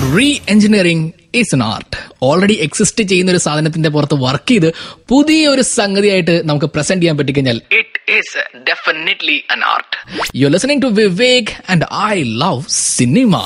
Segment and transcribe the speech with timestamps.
[0.00, 4.68] re-engineering is an art already exist ചെയ്യുന്ന ഒരു സാധനത്തിന്റെ പുറത്ത് വർക്ക് ചെയ്ത്
[5.08, 8.38] പുതിയ ഒരു സംഗതിയായിട്ട് നമുക്ക് പ്രസന്റ് ചെയ്യാൻ പറ്റിക്കഴിഞ്ഞാൽ it is
[8.70, 9.96] definitely an art
[10.36, 12.62] you listening to Vivek and I love
[12.92, 13.42] cinema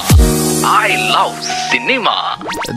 [0.78, 1.36] I love
[1.70, 2.08] cinema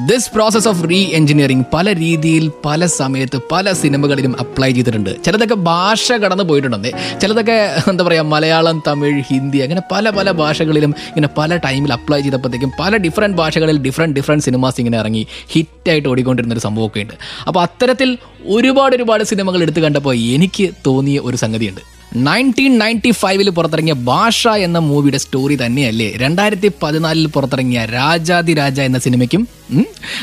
[0.10, 5.12] this process of re engineering പല രീതിയിൽ പല സമയത്ത് പല സിനിമകളിലും അപ്ലൈ ചെയ്തിട്ടുണ്ട്.
[5.26, 6.92] ചിലതൊക്കെ ഭാഷ കടന്നു പോയിട്ടുണ്ടെന്നേ.
[7.22, 7.58] ചിലതൊക്കെ
[7.92, 12.98] എന്താ പറയാ മലയാളം തമിഴ് ഹിന്ദി അങ്ങനെ പല പല ഭാഷകളിലും ഇങ്ങനെ പല ടൈമിൽ അപ്ലൈ ചെയ്തപ്പോഴത്തേക്കും പല
[12.98, 17.14] ഡിഫറെന്റ് ഭാഷകളിൽ ഡിഫറെന്റ് ഡിഫറെന്റ് സിനിമാസ് ഇങ്ങനെ ഇറങ്ങി ഹിറ്റായിട്ട് ഓടിക്കൊണ്ടിരുന്ന ഒരു സംഭവമൊക്കെ ഉണ്ട്.
[17.48, 21.96] അപ്പോൾ അത്തരത്തിൽ ഒരുപാട് ഒരുപാട് സിനിമകൾ എടുത്തു കണ്ടപ്പോൾ എനിക്ക് തോന്നിയ ഒരു സംഗതിയുണ്ട്.
[22.16, 26.12] നയന്റീൻ നയന്റി ഫൈവിൽ പുറത്തിറങ്ങിയ ഭാഷ എന്ന മൂവിയുടെ സ്റ്റോറി തന്നെയല്ലേ?
[26.18, 29.48] രണ്ടായിരത്തി പതിനാലിൽ പുറത്തിറങ്ങിയ രാജാതി രാജ എന്ന സിനിമയ്ക്കും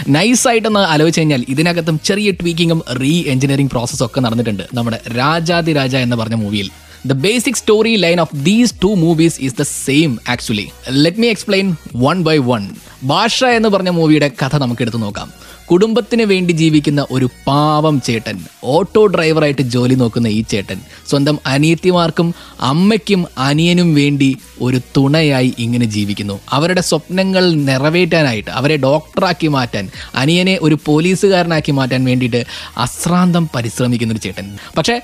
[0.09, 6.17] നൈസായിട്ടൊന്ന് ആലോചിച്ച് കഴിഞ്ഞാൽ ഇതിനകത്തും ചെറിയ ട്വീക്കിങ്ങും റീ എഞ്ചിനീയറിംഗ് പ്രോസസ്സും ഒക്കെ നടന്നിട്ടുണ്ട് നമ്മുടെ രാജാതി രാജ എന്ന്
[6.17, 6.71] പറഞ്ഞ മൂവിയിൽ.
[7.07, 11.77] The basic story line of these two movies is the same actually let me explain
[11.97, 12.67] one by one.
[13.03, 15.33] ഭാഷ എന്ന് പറഞ്ഞ മൂവിയുടെ കഥ നമുക്ക് എടുത്തു നോക്കാം.
[15.71, 23.27] കുടുംബത്തിന് വേണ്ടി ജീവിക്കുന്ന ഒരു പാവം ചേട്ടൻ ഓട്ടോ ഡ്രൈവറായിട്ട് ജോലി നോക്കുന്ന ഈ ചേട്ടൻ സ്വന്തം അനിയത്തിമാർക്കും അമ്മയ്ക്കും
[23.39, 26.41] അനിയനും വേണ്ടി ഒരു തുണയായി ഇങ്ങനെ ജീവിക്കുന്നു.
[26.51, 32.45] അവരുടെ സ്വപ്നങ്ങൾ നിറവേറ്റാനായിട്ട് അവരെ ഡോക്ടറാക്കി മാറ്റാൻ അനിയനെ ഒരു പോലീസുകാരനാക്കി മാറ്റാൻ വേണ്ടിയിട്ട്
[32.79, 34.59] അശ്രാന്തം പരിശ്രമിക്കുന്ന ഒരു ചേട്ടൻ.
[34.79, 35.01] പക്ഷേ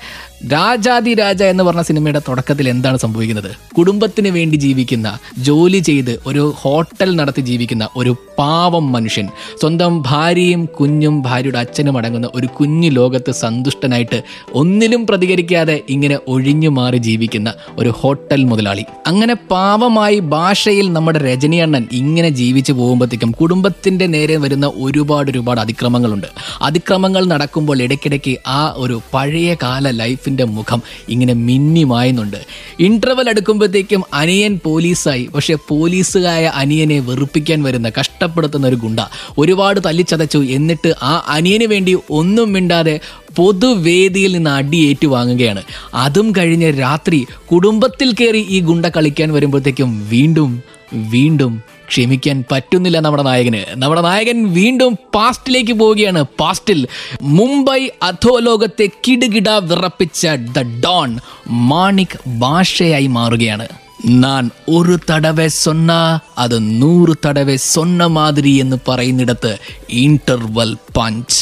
[0.51, 3.55] രാജാതി രാജ എന്ന് പറഞ്ഞ സിനിമയുടെ തുടക്കത്തിൽ എന്താണ് സംഭവിക്കുന്നത്?
[3.77, 9.27] കുടുംബത്തിന് വേണ്ടി ജീവിക്കുന്ന ജോലി ചെയ്ത് ഒരു ഹോട്ടൽ നടത്തി ജീവിക്കുന്ന ഒരു പാവം മനുഷ്യൻ.
[9.61, 14.23] സ്വന്തം ഭാര്യയും കുഞ്ഞും ഭാര്യയുടെ അച്ഛനും അടങ്ങുന്ന ഒരു കുഞ്ഞു ലോകത്ത് സന്തുഷ്ടനായിട്ട്
[14.53, 18.85] ഒന്നിലും പ്രതികരിക്കാതെ ഇങ്ങനെ ഒഴിഞ്ഞു മാറി ജീവിക്കുന്ന ഒരു ഹോട്ടൽ മുതലാളി.
[19.07, 26.27] അങ്ങനെ പാവമായി ഭാഷയിൽ നമ്മുടെ രജനിയണ്ണൻ ഇങ്ങനെ ജീവിച്ചു പോകുമ്പോഴത്തേക്കും കുടുംബത്തിന്റെ നേരെ വരുന്ന ഒരുപാട് ഒരുപാട് അതിക്രമങ്ങളുണ്ട്.
[26.61, 32.37] അതിക്രമങ്ങൾ നടക്കുമ്പോൾ ഇടയ്ക്കിടയ്ക്ക് ആ ഒരു പഴയ കാല ലൈഫിന്റെ മുഖം ഇങ്ങനെ മിന്നി മായുന്നുണ്ട്.
[32.79, 35.29] ഇന്റർവൽ എടുക്കുമ്പോഴത്തേക്കും അനിയൻ പോലീസായി.
[35.35, 38.99] പക്ഷേ പോലീസുകായ അനിയനെ വെറുപ്പിക്കാൻ കഷ്ടപ്പെടുത്തുന്ന ഒരു ഗുണ്ട
[39.37, 40.37] ഒരുപാട് തല്ലിച്ചതച്ചു.
[40.37, 42.99] എന്നിട്ട് ആ അനിയന് വേണ്ടി ഒന്നും മിണ്ടാതെ
[43.35, 45.63] പൊതുവേദിയിൽ നിന്ന് അടി ഏറ്റുവാങ്ങുകയാണ്
[45.93, 50.63] അതും കഴിഞ്ഞ് രാത്രി കുടുംബത്തിൽ കയറി ഈ ഗുണ്ട കളിക്കാൻ വരുമ്പോഴത്തേക്കും വീണ്ടും
[50.93, 53.81] വീണ്ടും ക്ഷമിക്കാൻ പറ്റുന്നില്ല നമ്മുടെ നായകന്.
[53.81, 56.25] നമ്മുടെ നായകൻ വീണ്ടും പാസ്റ്റിലേക്ക് പോവുകയാണ്.
[56.39, 56.87] പാസ്റ്റിൽ
[57.21, 63.67] മുംബൈ അധോലോകത്തെ കിടുകിട വിറപ്പിച്ച ദ ഡോൺ മാണിക് ഭാഷയായി മാറുകയാണ്.
[64.05, 65.91] ഞാൻ ഒരു തടവെ സൊന്ന
[66.37, 69.51] അത് നൂറ് തടവെ സൊന്ന മാതിരി എന്ന് പറയുന്നിടത്ത്
[69.89, 71.39] interval punch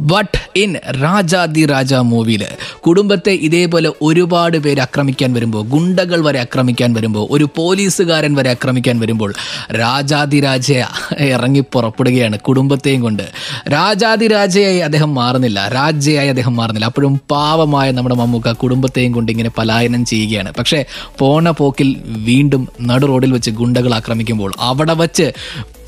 [0.00, 2.44] but in Rajadhi Raja മൂവിയിൽ
[2.80, 9.34] കുടുംബത്തെ ഇതേപോലെ ഒരുപാട് പേര് ആക്രമിക്കാൻ വരുമ്പോൾ ഗുണ്ടകൾ വരെ ആക്രമിക്കാൻ വരുമ്പോൾ ഒരു പോലീസുകാരൻ വരെ ആക്രമിക്കാൻ വരുമ്പോൾ
[9.72, 10.84] രാജാദി രാജയെ
[11.24, 13.22] ഇറങ്ങി പുറപ്പെടുകയാണ് കുടുംബത്തെയും കൊണ്ട്.
[13.68, 15.68] രാജാദി രാജയായി അദ്ദേഹം മാറുന്നില്ല.
[15.68, 16.86] രാജയായി അദ്ദേഹം മാറുന്നില്ല.
[16.86, 20.52] അപ്പോഴും പാവമായ നമ്മുടെ മമ്മൂക്ക കുടുംബത്തെയും കൊണ്ട് ഇങ്ങനെ പലായനം ചെയ്യുകയാണ്.
[20.58, 20.84] പക്ഷേ
[21.18, 25.32] പോണ പോക്കിൽ വീണ്ടും നടു റോഡിൽ വെച്ച് ഗുണ്ടകൾ ആക്രമിക്കുമ്പോൾ അവിടെ വച്ച്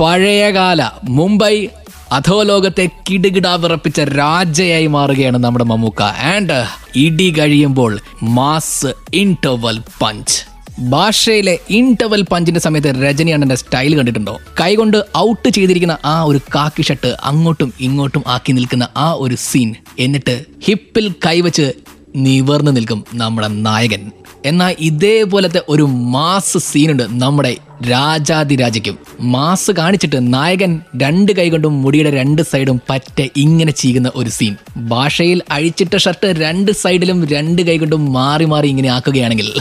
[0.01, 1.69] പഴയകാല മുംബൈ
[2.13, 6.03] അധോലോകത്തെ കിടുകിടാ വിറപ്പിച്ച രാജയായി മാറുകയാണ് നമ്മുടെ മമ്മൂക്ക.
[6.03, 6.65] ആൻഡ്
[6.97, 10.39] ഇടി കഴിയുമ്പോൾ മാസ് ഇന്റർവൽ പഞ്ച്
[10.81, 14.39] ഭാഷയിലെ ഇൻടവൽ പഞ്ചിന്റെ സമയത്ത് രജനി അണ്ണന്റെ സ്റ്റൈൽ കണ്ടിട്ടുണ്ടോ?
[14.61, 20.45] കൈകൊണ്ട് ഔട്ട് ചെയ്തിരിക്കുന്ന ആ ഒരു കാക്കി ഷർട്ട് അങ്ങോട്ടും ഇങ്ങോട്ടും ആക്കി നിൽക്കുന്ന ആ ഒരു സീൻ എന്നിട്ട്
[20.65, 21.73] ഹിപ്പിൽ കൈവച്ച്
[22.17, 24.11] നിവർന്നു നിൽക്കും നമ്മുടെ നായകൻ.
[24.45, 27.57] എന്നാൽ ഇതേപോലത്തെ ഒരു മാസ് സീനുണ്ട് നമ്മുടെ
[27.89, 35.43] രാജാതിരാജയ്ക്കും മാസ് കാണിച്ചിട്ട് നായകൻ രണ്ട് കൈകൊണ്ടും മുടിയുടെ രണ്ട് സൈഡും പറ്റ ഇങ്ങനെ ചെയ്യുന്ന ഒരു സീൻ ഭാഷയിൽ
[35.51, 39.53] അഴിച്ചിട്ട ഷർട്ട് രണ്ട് സൈഡിലും രണ്ട് കൈകൊണ്ടും മാറി മാറി ഇങ്ങനെ ആക്കുകയാണെങ്കിൽ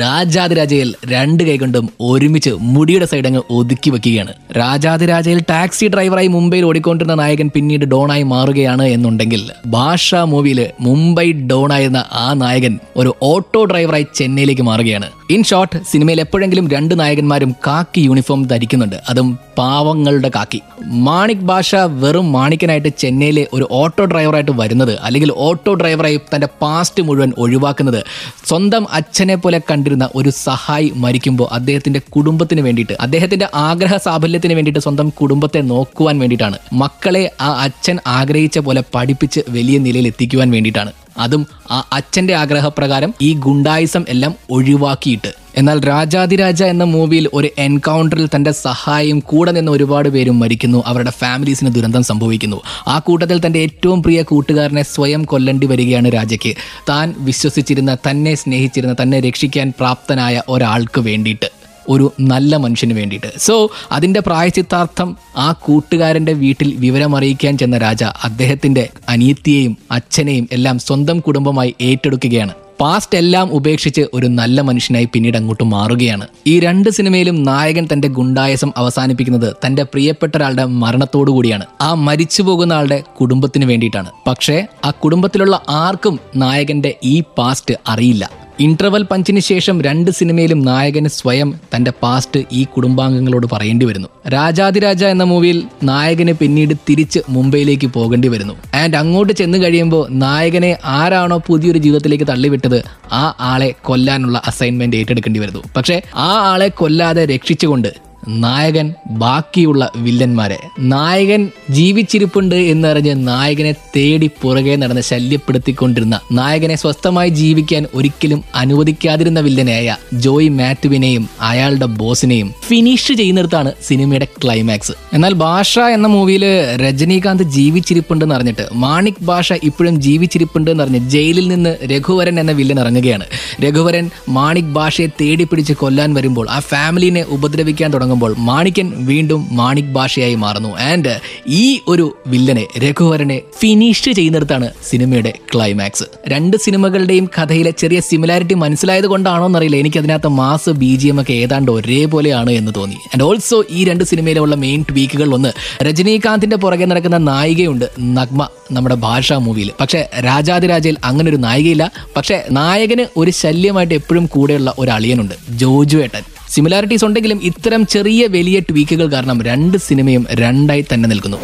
[0.00, 4.34] രാജാതിരാജയിൽ രണ്ട് കൈകൊണ്ടും ഒരുമിച്ച് മുടിയുടെ സൈഡ് അങ്ങ് ഒതുക്കി വെക്കുകയാണ്.
[4.56, 12.32] രാജാതിരാജയിൽ ടാക്സി ഡ്രൈവറായി മുംബൈയിൽ ഓടിക്കൊണ്ടിരുന്ന നായകൻ പിന്നീട് ഡോണായി മാറുകയാണ് എന്നുണ്ടെങ്കിൽ ഭാഷ മൂവിയിൽ മുംബൈ ഡോണായിരുന്ന ആ
[12.32, 15.10] നായകൻ ഒരു ഓട്ടോ ഡ്രൈവറായി ചെന്നൈയിലേക്ക് മാറുകയാണ്.
[15.30, 18.96] ഇൻ ഷോർട്ട് സിനിമയിൽ എപ്പോഴെങ്കിലും രണ്ട് നായകന്മാരും കാക്കി യൂണിഫോം ധരിക്കുന്നുണ്ട്.
[19.08, 20.60] അതും പാവങ്ങളുടെ കാക്കി.
[20.82, 27.32] മാണിക് ഭാഷ വെറും മാണിക്കനായിട്ട് ചെന്നൈയിലെ ഒരു ഓട്ടോ ഡ്രൈവറായിട്ട് വരുന്നത് അല്ലെങ്കിൽ ഓട്ടോ ഡ്രൈവറായി തന്റെ പാസ്റ്റ് മുഴുവൻ
[27.38, 28.04] ഒഴിവാക്കുന്നത്
[28.46, 35.08] സ്വന്തം അച്ഛനെ പോലെ കണ്ടിരുന്ന ഒരു സഹായി മരിക്കുമ്പോൾ അദ്ദേഹത്തിന്റെ കുടുംബത്തിന് വേണ്ടിയിട്ട് അദ്ദേഹത്തിന്റെ ആഗ്രഹ സാഫല്യത്തിന് വേണ്ടിയിട്ട് സ്വന്തം
[35.08, 36.58] കുടുംബത്തെ നോക്കുവാൻ വേണ്ടിയിട്ടാണ്.
[36.72, 40.92] മക്കളെ ആ അച്ഛൻ ആഗ്രഹിച്ച പോലെ പഠിപ്പിച്ച് വലിയ നിലയിൽ എത്തിക്കുവാൻ വേണ്ടിയിട്ടാണ്.
[41.18, 45.43] അതും ആ അച്ഛന്റെ ആഗ്രഹപ്രകാരം ഈ ഗുണ്ടായിസം എല്ലാം ഒഴിവാക്കിയിട്ട്.
[45.56, 50.82] എന്നാൽ രാജാതിരാജ എന്ന മൂവിയിൽ ഒരു എൻകൗണ്ടറിൽ തന്റെ സഹായം കൂടെ നിന്ന് ഒരുപാട് പേരും മരിക്കുന്നു.
[50.86, 52.62] അവരുടെ ഫാമിലീസിന് ദുരന്തം സംഭവിക്കുന്നു.
[52.88, 56.54] ആ കൂട്ടത്തിൽ തന്റെ ഏറ്റവും പ്രിയ കൂട്ടുകാരനെ സ്വയം കൊല്ലേണ്ടി വരികയാണ് രാജയ്ക്ക്.
[56.88, 61.50] താൻ വിശ്വസിച്ചിരുന്ന തന്നെ സ്നേഹിച്ചിരുന്ന തന്നെ രക്ഷിക്കാൻ പ്രാപ്തനായ ഒരാൾക്ക് വേണ്ടിയിട്ട്.
[61.88, 63.32] ഒരു നല്ല മനുഷ്യന് വേണ്ടിയിട്ട്.
[63.38, 71.74] സോ അതിന്റെ പ്രായച്ചിത്താർത്ഥം ആ കൂട്ടുകാരന്റെ വീട്ടിൽ വിവരമറിയിക്കാൻ ചെന്ന രാജ അദ്ദേഹത്തിന്റെ അനിയത്തിയെയും അച്ഛനെയും എല്ലാം സ്വന്തം കുടുംബമായി
[71.80, 72.52] ഏറ്റെടുക്കുകയാണ്.
[72.80, 76.26] പാസ്റ്റ് എല്ലാം ഉപേക്ഷിച്ച് ഒരു നല്ല മനുഷ്യനായി പിന്നീട് അങ്ങോട്ട് മാറുകയാണ്.
[76.46, 81.66] ഈ രണ്ട് സിനിമയിലും നായകൻ തന്റെ ഗുണ്ടായസം അവസാനിപ്പിക്കുന്നത് തന്റെ പ്രിയപ്പെട്ട ഒരാളുടെ മരണത്തോടു കൂടിയാണ്.
[81.80, 84.10] ആ മരിച്ചു പോകുന്ന ആളുടെ കുടുംബത്തിന് വേണ്ടിയിട്ടാണ്.
[84.26, 88.43] പക്ഷേ ആ കുടുംബത്തിലുള്ള ആർക്കും നായകന്റെ ഈ പാസ്റ്റ് അറിയില്ല.
[88.60, 94.08] ഇന്റർവൽ പഞ്ചിന് ശേഷം രണ്ട് സിനിമയിലും നായകന് സ്വയം തന്റെ പാസ്റ്റ് ഈ കുടുംബാംഗങ്ങളോട് പറയേണ്ടി വരുന്നു.
[94.28, 98.54] രാജാതിരാജ എന്ന മൂവിയിൽ നായകന് പിന്നീട് തിരിച്ച് മുംബൈയിലേക്ക് പോകേണ്ടി വരുന്നു.
[98.74, 105.62] ആൻഡ് അങ്ങോട്ട് ചെന്ന് കഴിയുമ്പോൾ നായകനെ ആരാണോ പുതിയൊരു ജീവിതത്തിലേക്ക് തള്ളിവിട്ടത് ആ ആളെ കൊല്ലാനുള്ള അസൈൻമെന്റ് ഏറ്റെടുക്കേണ്ടി വരുന്നു.
[105.76, 110.58] പക്ഷേ ആ ആളെ കൊല്ലാതെ രക്ഷിച്ചുകൊണ്ട് നായകൻ ബാക്കിയുള്ള വില്ലന്മാരെ.
[110.80, 120.48] നായകൻ ജീവിച്ചിരിപ്പുണ്ട് എന്നറിഞ്ഞ് നായകനെ തേടി പുറകെ നടന്ന് ശല്യപ്പെടുത്തിക്കൊണ്ടിരുന്ന നായകനെ സ്വസ്ഥമായി ജീവിക്കാൻ ഒരിക്കലും അനുവദിക്കാതിരുന്ന വില്ലനായ ജോയ്
[120.48, 124.92] മാത്യുവിനെയും അയാളുടെ ബോസിനെയും ഫിനിഷ് ചെയ്യുന്നിടത്താണ് സിനിമയുടെ ക്ലൈമാക്സ്.
[125.12, 126.44] എന്നാൽ ഭാഷ എന്ന മൂവിയിൽ
[126.76, 133.24] രജനീകാന്ത് ജീവിച്ചിരിപ്പുണ്ടെന്ന് അറിഞ്ഞിട്ട് മാണിക് ഭാഷ ഇപ്പോഴും ജീവിച്ചിരിപ്പുണ്ട് എന്ന് എന്നറിഞ്ഞ് ജയിലിൽ നിന്ന് രഘുവരൻ എന്ന വില്ലൻ ഇറങ്ങുകയാണ്.
[133.62, 140.36] രഘുവരൻ മാണിക് ഭാഷയെ തേടി പിടിച്ച് കൊല്ലാൻ വരുമ്പോൾ ആ ഫാമിലിനെ ഉപദ്രവിക്കാൻ തുടങ്ങുമ്പോൾ മാണിക്കൻ വീണ്ടും മാണിക് ഭാഷയായി
[140.44, 140.70] മാറുന്നു.
[140.90, 141.12] ആൻഡ്
[141.60, 149.46] ഈ ഒരു വില്ലനെ രഘുവരനെ ഫിനിഷ് ചെയ്യുന്നിടത്താണ് സിനിമയുടെ ക്ലൈമാക്സ് രണ്ട് സിനിമകളുടെയും കഥയിലെ ചെറിയ സിമിലാരിറ്റി മനസ്സിലായത് കൊണ്ടാണോ
[149.46, 149.78] എന്നറിയില്ല.
[149.82, 152.98] എനിക്ക് അതിനകത്ത് മാസ് ബി ജി എം ഒക്കെ ഏതാണ്ട് ഒരേപോലെയാണ് എന്ന് തോന്നി.
[153.12, 155.52] ആൻഡ് ഓൾസോ ഈ രണ്ട് സിനിമയിലുള്ള മെയിൻ ട്വീക്കുകൾ ഒന്ന്
[155.84, 157.86] രജനീകാന്തിന്റെ പുറകെ നടക്കുന്ന നായികയുണ്ട്
[158.18, 159.70] നഗ്മ നമ്മുടെ ഭാഷാ മൂവിയിൽ.
[159.80, 161.84] പക്ഷെ രാജാതിരാജയിൽ അങ്ങനെ ഒരു നായികയില്ല.
[162.16, 168.60] പക്ഷെ നായകന് ഒരു ശല്യമായിട്ട് എപ്പോഴും കൂടെയുള്ള ഒരു അളിയനുണ്ട് ജോജു ഏട്ടൻ സിമിലാരിറ്റീസ് ഉണ്ടെങ്കിലും ഇത്തരം ചെറിയ വലിയ
[168.60, 171.38] ട്വീക്കുകൾ കാരണം രണ്ട് സിനിമയും രണ്ടായി തന്നെ നിൽക്കുന്നു.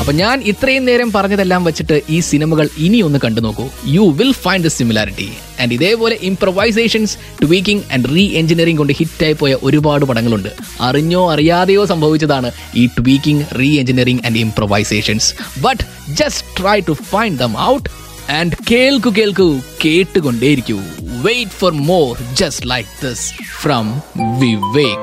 [0.00, 3.68] അപ്പൊ ഞാൻ ഇത്രയും നേരം പറഞ്ഞതെല്ലാം വെച്ചിട്ട് ഈ സിനിമകൾ ഇനി ഒന്ന് കണ്ടു നോക്കൂ.
[3.94, 5.28] You will find the similarity
[5.60, 10.50] and ഇതേപോലെ improvisations tweaking and re engineering കൊണ്ട് ഹിറ്റായി പോയ ഒരുപാട് പടങ്ങളുണ്ട്.
[10.80, 15.82] അറിഞ്ഞോ അറിയാതെയോ സംഭവിച്ചതാണ് ഈ tweaking re engineering and improvisations but
[16.20, 17.88] just try to find them out
[18.32, 19.48] and കേൾക്കു കേൾക്കൂ
[19.84, 20.78] കേട്ടുകൊണ്ടേയിരിക്കൂ.
[21.22, 24.02] Wait for more just like this from
[24.38, 25.02] Vivek.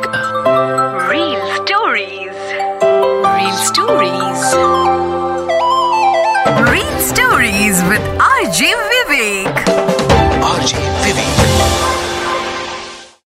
[1.10, 2.36] Real stories.
[2.82, 4.33] Real stories.